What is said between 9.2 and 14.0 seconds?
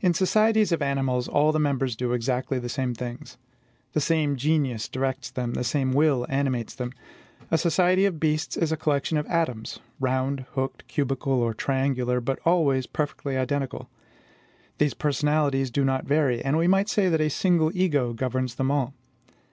atoms, round, hooked, cubical, or triangular, but always perfectly identical.